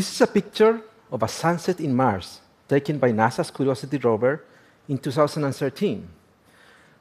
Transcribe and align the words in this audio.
This 0.00 0.14
is 0.14 0.20
a 0.22 0.26
picture 0.26 0.80
of 1.12 1.22
a 1.22 1.28
sunset 1.28 1.78
in 1.78 1.94
Mars 1.94 2.40
taken 2.66 2.96
by 2.96 3.12
NASA's 3.12 3.50
Curiosity 3.50 3.98
rover 3.98 4.42
in 4.88 4.96
2013. 4.96 6.08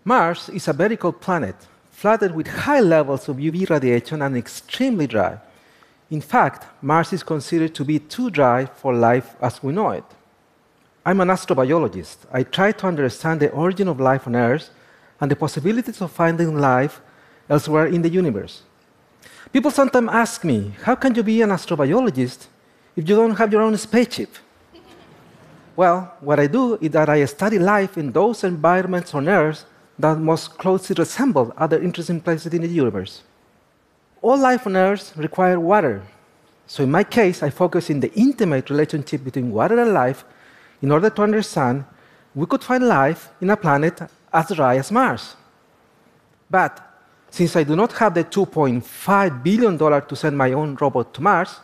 Mars 0.04 0.50
is 0.50 0.68
a 0.68 0.74
very 0.74 0.98
cold 0.98 1.22
planet, 1.22 1.56
flooded 1.92 2.36
with 2.36 2.48
high 2.48 2.82
levels 2.82 3.30
of 3.30 3.38
UV 3.38 3.70
radiation 3.70 4.22
and 4.22 4.36
extremely 4.36 5.08
dry. 5.08 5.38
In 6.12 6.20
fact, 6.20 6.66
Mars 6.82 7.14
is 7.14 7.24
considered 7.24 7.74
to 7.76 7.86
be 7.86 8.00
too 8.00 8.30
dry 8.30 8.66
for 8.66 8.94
life 8.94 9.34
as 9.40 9.64
we 9.64 9.72
know 9.72 9.92
it. 9.92 10.04
I'm 11.06 11.22
an 11.22 11.30
astrobiologist. 11.30 12.18
I 12.34 12.44
try 12.44 12.74
to 12.74 12.88
understand 12.88 13.40
the 13.40 13.52
origin 13.52 13.88
of 13.88 14.02
life 14.02 14.28
on 14.28 14.36
Earth 14.36 14.72
and 15.22 15.32
the 15.32 15.38
possibilities 15.38 16.02
of 16.02 16.12
finding 16.12 16.58
life 16.58 17.00
elsewhere 17.50 17.86
in 17.86 18.02
the 18.02 18.10
universe. 18.10 18.64
People 19.54 19.72
sometimes 19.72 20.10
ask 20.12 20.44
me, 20.44 20.74
how 20.84 20.96
can 20.96 21.16
you 21.16 21.24
be 21.24 21.42
an 21.42 21.52
astrobiologist 21.52 22.48
if 23.00 23.08
you 23.08 23.16
don't 23.16 23.38
have 23.38 23.54
your 23.54 23.62
own 23.62 23.78
spaceship? 23.78 24.36
Well, 25.78 26.14
what 26.20 26.38
I 26.38 26.48
do 26.48 26.78
is 26.82 26.92
that 26.92 27.08
I 27.08 27.24
study 27.24 27.58
life 27.58 27.98
in 27.98 28.12
those 28.12 28.44
environments 28.44 29.16
on 29.16 29.30
Earth 29.30 29.64
that 29.98 30.20
most 30.20 30.58
closely 30.58 30.96
resemble 31.00 31.54
other 31.56 31.82
interesting 31.82 32.20
places 32.20 32.54
in 32.54 32.62
the 32.62 32.68
universe. 32.68 33.24
All 34.22 34.38
life 34.38 34.68
on 34.68 34.76
Earth 34.76 35.16
requires 35.16 35.60
water. 35.60 36.04
So 36.68 36.84
in 36.84 36.92
my 36.92 37.06
case, 37.06 37.42
I 37.42 37.52
focus 37.52 37.90
in 37.90 38.02
the 38.02 38.12
intimate 38.16 38.70
relationship 38.70 39.24
between 39.24 39.50
water 39.50 39.80
and 39.80 39.94
life 39.94 40.26
in 40.82 40.92
order 40.92 41.10
to 41.10 41.22
understand 41.22 41.86
we 42.36 42.46
could 42.48 42.66
find 42.66 42.86
life 42.86 43.30
in 43.40 43.50
a 43.50 43.56
planet 43.56 44.02
as 44.34 44.50
dry 44.50 44.76
as 44.76 44.92
Mars. 44.92 45.38
But 46.50 46.86
since 47.30 47.56
I 47.56 47.64
do 47.64 47.78
not 47.78 47.94
have 47.94 48.14
the 48.14 48.26
$2.5 48.26 49.42
billion 49.42 49.78
to 49.78 50.16
send 50.18 50.38
my 50.38 50.52
own 50.52 50.76
robot 50.76 51.14
to 51.14 51.22
Mars, 51.22 51.62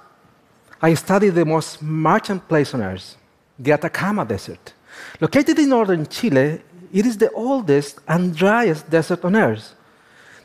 I 0.82 0.94
studied 0.94 1.32
the 1.32 1.46
most 1.46 1.82
marchant 1.82 2.48
place 2.48 2.74
on 2.74 2.82
Earth, 2.82 3.18
the 3.58 3.72
Atacama 3.72 4.26
Desert. 4.26 4.74
Located 5.20 5.60
in 5.60 5.70
northern 5.70 6.06
Chile, 6.06 6.62
it 6.94 7.06
is 7.06 7.18
the 7.18 7.32
oldest 7.32 8.00
and 8.08 8.36
driest 8.36 8.90
desert 8.90 9.24
on 9.26 9.36
Earth. 9.36 9.76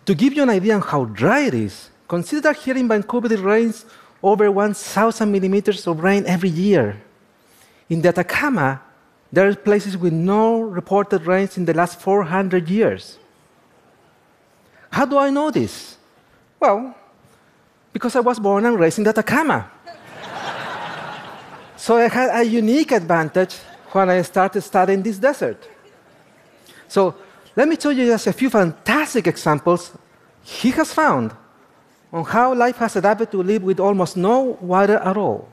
To 0.06 0.14
give 0.14 0.32
you 0.32 0.42
an 0.42 0.50
idea 0.50 0.76
of 0.76 0.86
how 0.86 1.04
dry 1.04 1.40
it 1.40 1.54
is, 1.54 1.90
consider 2.08 2.52
here 2.52 2.76
in 2.76 2.88
Vancouver 2.88 3.32
it 3.32 3.40
rains 3.40 3.84
over 4.22 4.50
1,000 4.50 5.30
millimeters 5.30 5.86
of 5.86 6.00
rain 6.00 6.24
every 6.26 6.48
year. 6.48 7.00
In 7.88 8.02
the 8.02 8.08
Atacama, 8.08 8.82
there 9.32 9.48
are 9.48 9.54
places 9.54 9.96
with 9.96 10.12
no 10.12 10.60
reported 10.60 11.26
rains 11.26 11.56
in 11.56 11.64
the 11.64 11.74
last 11.74 12.00
400 12.00 12.68
years. 12.68 13.18
How 14.90 15.04
do 15.04 15.18
I 15.18 15.30
know 15.30 15.50
this? 15.50 15.96
Well, 16.58 16.94
because 17.92 18.16
I 18.16 18.20
was 18.20 18.38
born 18.38 18.66
and 18.66 18.78
raised 18.78 18.98
in 18.98 19.04
the 19.04 19.10
Atacama. 19.10 19.70
So 21.80 21.96
I 21.96 22.08
had 22.08 22.38
a 22.38 22.44
unique 22.44 22.92
advantage 22.92 23.56
when 23.92 24.10
I 24.10 24.20
started 24.20 24.60
studying 24.60 25.02
this 25.02 25.16
desert. 25.16 25.66
So 26.88 27.14
let 27.56 27.68
me 27.68 27.76
show 27.80 27.88
you 27.88 28.04
just 28.04 28.26
a 28.26 28.34
few 28.34 28.50
fantastic 28.50 29.26
examples 29.26 29.90
he 30.42 30.72
has 30.72 30.92
found 30.92 31.32
on 32.12 32.24
how 32.24 32.54
life 32.54 32.76
has 32.76 32.96
adapted 32.96 33.30
to 33.30 33.42
live 33.42 33.62
with 33.62 33.80
almost 33.80 34.18
no 34.18 34.58
water 34.60 34.98
at 34.98 35.16
all. 35.16 35.48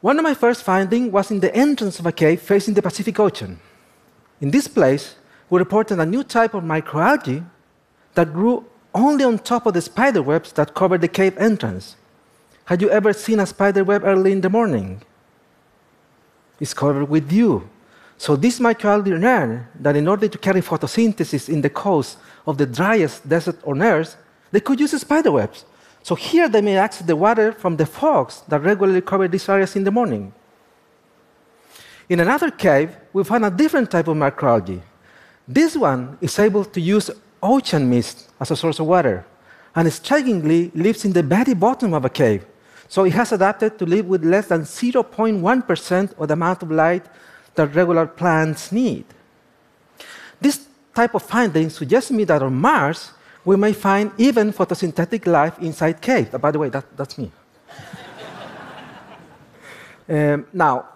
One 0.00 0.18
of 0.18 0.22
my 0.22 0.32
first 0.32 0.62
findings 0.62 1.12
was 1.12 1.30
in 1.30 1.40
the 1.40 1.54
entrance 1.54 2.00
of 2.00 2.06
a 2.06 2.12
cave 2.12 2.40
facing 2.40 2.72
the 2.72 2.80
Pacific 2.80 3.20
Ocean. 3.20 3.60
In 4.40 4.50
this 4.50 4.68
place, 4.68 5.16
we 5.50 5.58
reported 5.58 6.00
a 6.00 6.06
new 6.06 6.24
type 6.24 6.54
of 6.54 6.64
microalgae 6.64 7.44
that 8.14 8.32
grew 8.32 8.64
only 8.94 9.24
on 9.24 9.38
top 9.38 9.66
of 9.66 9.74
the 9.74 9.82
spider 9.82 10.22
webs 10.22 10.52
that 10.52 10.74
covered 10.74 11.02
the 11.02 11.08
cave 11.08 11.36
entrance. 11.36 11.96
Had 12.64 12.80
you 12.80 12.88
ever 12.88 13.12
seen 13.12 13.38
a 13.38 13.44
spider 13.44 13.84
web 13.84 14.02
early 14.02 14.32
in 14.32 14.40
the 14.40 14.48
morning? 14.48 15.02
It's 16.60 16.74
covered 16.74 17.08
with 17.08 17.28
dew. 17.28 17.68
So 18.18 18.36
this 18.36 18.60
microalgae 18.60 19.18
learned 19.18 19.66
that 19.80 19.96
in 19.96 20.06
order 20.06 20.28
to 20.28 20.38
carry 20.38 20.60
photosynthesis 20.60 21.48
in 21.48 21.62
the 21.62 21.70
coast 21.70 22.18
of 22.46 22.58
the 22.58 22.66
driest 22.66 23.26
desert 23.26 23.56
on 23.64 23.82
Earth, 23.82 24.16
they 24.52 24.60
could 24.60 24.78
use 24.78 25.00
spider 25.00 25.32
webs. 25.32 25.64
So 26.02 26.14
here 26.14 26.48
they 26.48 26.60
may 26.60 26.76
access 26.76 27.06
the 27.06 27.16
water 27.16 27.52
from 27.52 27.76
the 27.76 27.86
fogs 27.86 28.42
that 28.48 28.62
regularly 28.62 29.00
cover 29.00 29.26
these 29.26 29.48
areas 29.48 29.74
in 29.74 29.84
the 29.84 29.90
morning. 29.90 30.32
In 32.10 32.20
another 32.20 32.50
cave, 32.50 32.96
we 33.12 33.24
found 33.24 33.44
a 33.44 33.50
different 33.50 33.90
type 33.90 34.08
of 34.08 34.16
microalgae. 34.16 34.82
This 35.46 35.76
one 35.76 36.18
is 36.20 36.38
able 36.38 36.64
to 36.64 36.80
use 36.80 37.10
ocean 37.42 37.88
mist 37.88 38.28
as 38.40 38.50
a 38.50 38.56
source 38.56 38.80
of 38.80 38.86
water, 38.86 39.24
and 39.74 39.90
strikingly 39.92 40.70
lives 40.74 41.04
in 41.04 41.12
the 41.12 41.22
very 41.22 41.54
bottom 41.54 41.94
of 41.94 42.04
a 42.04 42.10
cave. 42.10 42.44
So 42.90 43.04
it 43.04 43.12
has 43.12 43.30
adapted 43.30 43.78
to 43.78 43.86
live 43.86 44.06
with 44.06 44.24
less 44.24 44.48
than 44.48 44.62
0.1% 44.62 46.18
of 46.18 46.26
the 46.26 46.34
amount 46.34 46.64
of 46.64 46.72
light 46.72 47.06
that 47.54 47.72
regular 47.72 48.04
plants 48.04 48.72
need. 48.72 49.04
This 50.40 50.66
type 50.92 51.14
of 51.14 51.22
finding 51.22 51.70
suggests 51.70 52.10
me 52.10 52.24
that 52.24 52.42
on 52.42 52.52
Mars, 52.52 53.12
we 53.44 53.54
may 53.54 53.72
find 53.74 54.10
even 54.18 54.52
photosynthetic 54.52 55.24
life 55.28 55.56
inside 55.60 56.00
caves. 56.00 56.30
Oh, 56.32 56.38
by 56.38 56.50
the 56.50 56.58
way, 56.58 56.68
that, 56.68 56.84
that's 56.96 57.16
me. 57.16 57.30
um, 60.08 60.46
now, 60.52 60.88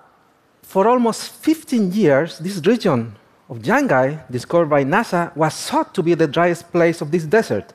for 0.63 0.89
almost 0.89 1.31
15 1.31 1.93
years, 1.93 2.41
this 2.41 2.61
region 2.67 3.15
of 3.49 3.59
Yungay, 3.59 4.29
discovered 4.29 4.67
by 4.67 4.83
NASA, 4.83 5.35
was 5.37 5.55
thought 5.71 5.95
to 5.95 6.03
be 6.03 6.15
the 6.15 6.27
driest 6.27 6.73
place 6.73 7.01
of 7.01 7.13
this 7.13 7.23
desert. 7.23 7.73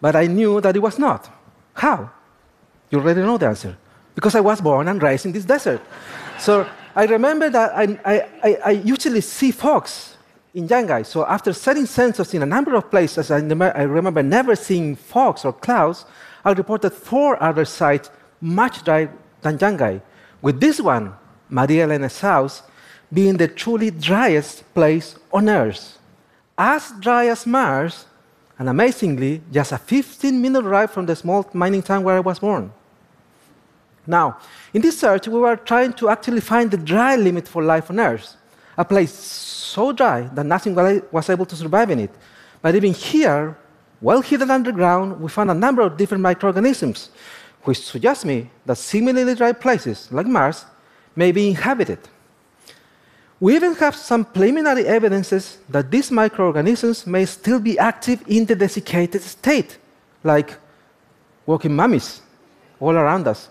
But 0.00 0.16
I 0.16 0.26
knew 0.26 0.60
that 0.60 0.74
it 0.74 0.80
was 0.80 0.98
not. 0.98 1.30
How? 1.74 2.10
You 2.94 3.00
already 3.00 3.22
know 3.22 3.36
the 3.36 3.48
answer. 3.48 3.76
Because 4.14 4.36
I 4.36 4.40
was 4.40 4.60
born 4.60 4.86
and 4.86 5.02
raised 5.02 5.26
in 5.26 5.32
this 5.32 5.44
desert. 5.44 5.80
so 6.38 6.64
I 6.94 7.06
remember 7.06 7.50
that 7.50 7.72
I, 7.74 7.98
I, 8.44 8.58
I 8.64 8.70
usually 8.70 9.20
see 9.20 9.50
fogs 9.50 10.16
in 10.54 10.68
Yungay. 10.68 11.04
So 11.04 11.26
after 11.26 11.52
setting 11.52 11.86
sensors 11.86 12.32
in 12.34 12.42
a 12.44 12.46
number 12.46 12.76
of 12.76 12.88
places, 12.92 13.32
I, 13.32 13.38
I 13.38 13.82
remember 13.82 14.22
never 14.22 14.54
seeing 14.54 14.94
fogs 14.94 15.44
or 15.44 15.52
clouds. 15.52 16.04
I 16.44 16.52
reported 16.52 16.90
four 16.90 17.42
other 17.42 17.64
sites 17.64 18.10
much 18.40 18.84
drier 18.84 19.12
than 19.42 19.58
Yungay. 19.58 20.00
With 20.40 20.60
this 20.60 20.80
one, 20.80 21.14
Maria 21.48 21.82
Elena 21.82 22.08
South, 22.08 22.62
being 23.12 23.38
the 23.38 23.48
truly 23.48 23.90
driest 23.90 24.72
place 24.72 25.18
on 25.32 25.48
Earth. 25.48 25.98
As 26.56 26.92
dry 27.00 27.26
as 27.26 27.44
Mars, 27.44 28.06
and 28.56 28.68
amazingly, 28.68 29.42
just 29.50 29.72
a 29.72 29.78
15 29.78 30.40
minute 30.40 30.62
drive 30.62 30.92
from 30.92 31.06
the 31.06 31.16
small 31.16 31.44
mining 31.52 31.82
town 31.82 32.04
where 32.04 32.18
I 32.18 32.20
was 32.20 32.38
born. 32.38 32.70
Now, 34.06 34.38
in 34.72 34.82
this 34.82 34.98
search, 34.98 35.28
we 35.28 35.38
were 35.38 35.56
trying 35.56 35.92
to 35.94 36.08
actually 36.10 36.40
find 36.40 36.70
the 36.70 36.76
dry 36.76 37.16
limit 37.16 37.48
for 37.48 37.62
life 37.62 37.90
on 37.90 38.00
Earth, 38.00 38.36
a 38.76 38.84
place 38.84 39.12
so 39.12 39.92
dry 39.92 40.22
that 40.34 40.46
nothing 40.46 40.74
was 41.10 41.30
able 41.30 41.46
to 41.46 41.56
survive 41.56 41.90
in 41.90 42.00
it. 42.00 42.10
But 42.60 42.74
even 42.74 42.92
here, 42.92 43.56
well 44.00 44.20
hidden 44.20 44.50
underground, 44.50 45.20
we 45.20 45.28
found 45.28 45.50
a 45.50 45.54
number 45.54 45.82
of 45.82 45.96
different 45.96 46.22
microorganisms, 46.22 47.10
which 47.62 47.80
suggests 47.80 48.24
me 48.24 48.50
that 48.66 48.76
similarly 48.76 49.34
dry 49.34 49.52
places, 49.52 50.08
like 50.12 50.26
Mars, 50.26 50.64
may 51.16 51.32
be 51.32 51.48
inhabited. 51.48 51.98
We 53.40 53.56
even 53.56 53.74
have 53.76 53.96
some 53.96 54.24
preliminary 54.24 54.86
evidences 54.86 55.58
that 55.68 55.90
these 55.90 56.10
microorganisms 56.10 57.06
may 57.06 57.26
still 57.26 57.60
be 57.60 57.78
active 57.78 58.22
in 58.26 58.46
the 58.46 58.54
desiccated 58.54 59.22
state, 59.22 59.78
like 60.22 60.56
walking 61.46 61.74
mummies 61.74 62.22
all 62.80 62.94
around 62.94 63.26
us, 63.26 63.48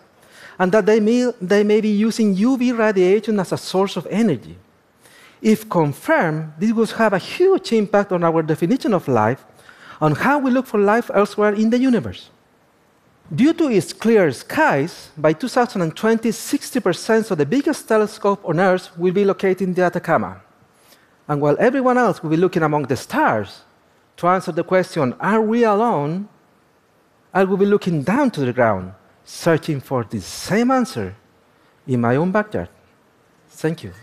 and 0.63 0.71
that 0.71 0.85
they 0.85 1.01
may, 1.01 1.29
they 1.41 1.61
may 1.61 1.81
be 1.81 1.89
using 1.89 2.33
UV 2.33 2.77
radiation 2.77 3.37
as 3.37 3.51
a 3.51 3.57
source 3.57 3.97
of 3.97 4.07
energy. 4.09 4.55
If 5.41 5.67
confirmed, 5.67 6.53
this 6.57 6.71
would 6.71 6.91
have 6.91 7.11
a 7.11 7.17
huge 7.17 7.73
impact 7.73 8.13
on 8.13 8.23
our 8.23 8.41
definition 8.41 8.93
of 8.93 9.09
life, 9.09 9.43
on 9.99 10.15
how 10.15 10.39
we 10.39 10.51
look 10.51 10.65
for 10.65 10.79
life 10.79 11.11
elsewhere 11.13 11.53
in 11.53 11.69
the 11.69 11.77
universe. 11.77 12.29
Due 13.35 13.51
to 13.51 13.67
its 13.67 13.91
clear 13.91 14.31
skies, 14.31 15.09
by 15.17 15.33
2020, 15.33 16.29
60% 16.29 17.31
of 17.31 17.37
the 17.37 17.45
biggest 17.45 17.85
telescope 17.85 18.39
on 18.45 18.57
Earth 18.57 18.97
will 18.97 19.11
be 19.13 19.25
located 19.25 19.63
in 19.63 19.73
the 19.73 19.81
Atacama. 19.81 20.39
And 21.27 21.41
while 21.41 21.57
everyone 21.59 21.97
else 21.97 22.23
will 22.23 22.29
be 22.29 22.37
looking 22.37 22.63
among 22.63 22.83
the 22.83 22.95
stars 22.95 23.63
to 24.15 24.29
answer 24.29 24.53
the 24.53 24.63
question, 24.63 25.13
Are 25.19 25.41
we 25.41 25.65
alone? 25.65 26.29
I 27.33 27.43
will 27.43 27.57
be 27.57 27.65
looking 27.65 28.03
down 28.03 28.31
to 28.31 28.45
the 28.45 28.53
ground, 28.53 28.93
searching 29.25 29.79
for 29.79 30.03
the 30.03 30.19
same 30.21 30.71
answer 30.71 31.15
in 31.87 32.01
my 32.01 32.15
own 32.15 32.31
backyard. 32.31 32.69
Thank 33.49 33.83
you. 33.83 33.93